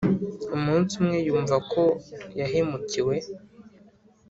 umunsi 0.55 0.91
umwe 1.01 1.17
yumva 1.27 1.55
ko 1.71 1.83
yahemukiwe 2.39 3.15